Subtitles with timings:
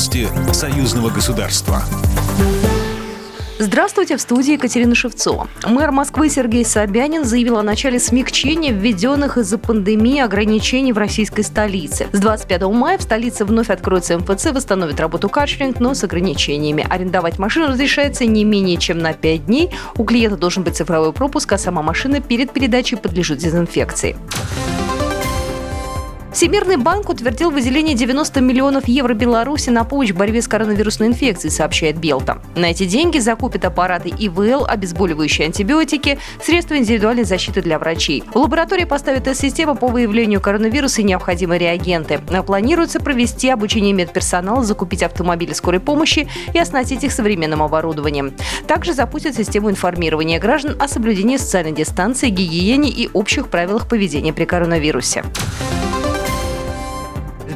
[0.00, 1.82] Новости союзного государства.
[3.58, 5.46] Здравствуйте, в студии Екатерина Шевцова.
[5.66, 12.06] Мэр Москвы Сергей Собянин заявил о начале смягчения введенных из-за пандемии ограничений в российской столице.
[12.12, 16.86] С 25 мая в столице вновь откроется МФЦ, восстановит работу каршеринг, но с ограничениями.
[16.88, 19.68] Арендовать машину разрешается не менее чем на 5 дней.
[19.98, 24.16] У клиента должен быть цифровой пропуск, а сама машина перед передачей подлежит дезинфекции.
[26.32, 31.50] Всемирный банк утвердил выделение 90 миллионов евро Беларуси на помощь в борьбе с коронавирусной инфекцией,
[31.50, 32.40] сообщает Белта.
[32.54, 38.22] На эти деньги закупят аппараты ИВЛ, обезболивающие антибиотики, средства индивидуальной защиты для врачей.
[38.32, 42.20] В лаборатории поставят тест-систему по выявлению коронавируса и необходимые реагенты.
[42.46, 48.32] Планируется провести обучение медперсонала, закупить автомобили скорой помощи и оснастить их современным оборудованием.
[48.68, 54.44] Также запустят систему информирования граждан о соблюдении социальной дистанции, гигиене и общих правилах поведения при
[54.44, 55.24] коронавирусе.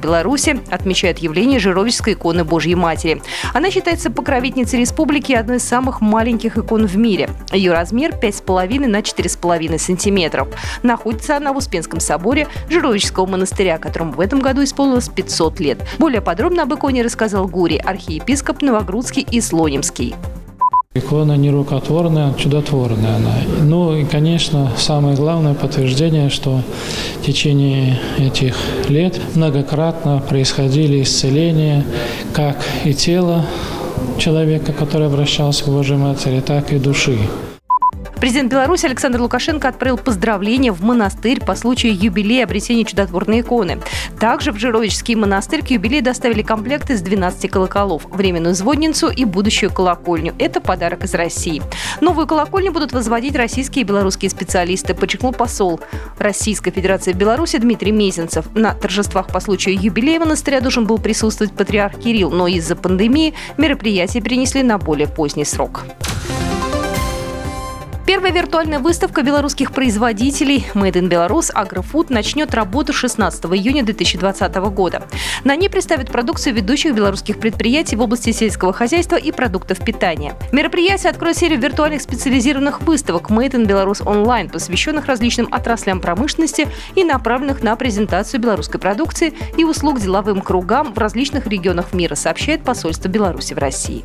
[0.04, 3.22] Беларуси отмечают явление Жировической иконы Божьей Матери.
[3.54, 7.30] Она считается покровительницей республики и одной из самых маленьких икон в мире.
[7.52, 10.48] Ее размер 5,5 на 4,5 сантиметров.
[10.82, 15.78] Находится она в Успенском соборе Жировического монастыря, которому в этом году исполнилось 500 лет.
[15.98, 20.14] Более подробно об иконе рассказал Гурий, архиепископ Новогрудский и Слонимский.
[20.96, 23.34] Икона не рукотворная, а чудотворная она.
[23.62, 26.60] Ну и, конечно, самое главное подтверждение, что
[27.20, 28.54] в течение этих
[28.88, 31.84] лет многократно происходили исцеления
[32.32, 33.44] как и тела
[34.18, 37.18] человека, который обращался к Божьей Матери, так и души.
[38.24, 43.82] Президент Беларуси Александр Лукашенко отправил поздравления в монастырь по случаю юбилея обретения чудотворной иконы.
[44.18, 49.70] Также в Жировический монастырь к юбилею доставили комплект из 12 колоколов, временную звонницу и будущую
[49.70, 50.34] колокольню.
[50.38, 51.60] Это подарок из России.
[52.00, 55.80] Новую колокольню будут возводить российские и белорусские специалисты, подчеркнул посол
[56.16, 58.46] Российской Федерации Беларуси Дмитрий Мезенцев.
[58.54, 64.22] На торжествах по случаю юбилея монастыря должен был присутствовать патриарх Кирилл, но из-за пандемии мероприятие
[64.22, 65.84] перенесли на более поздний срок.
[68.14, 75.02] Первая виртуальная выставка белорусских производителей Made in Belarus Агрофуд начнет работу 16 июня 2020 года.
[75.42, 80.36] На ней представят продукцию ведущих белорусских предприятий в области сельского хозяйства и продуктов питания.
[80.52, 87.02] Мероприятие откроет серию виртуальных специализированных выставок Made in Belarus Online, посвященных различным отраслям промышленности и
[87.02, 93.08] направленных на презентацию белорусской продукции и услуг деловым кругам в различных регионах мира, сообщает посольство
[93.08, 94.04] Беларуси в России.